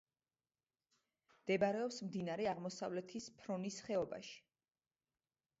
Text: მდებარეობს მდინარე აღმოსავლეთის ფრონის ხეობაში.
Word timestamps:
მდებარეობს 1.41 2.01
მდინარე 2.07 2.49
აღმოსავლეთის 2.53 3.29
ფრონის 3.43 3.81
ხეობაში. 3.89 4.35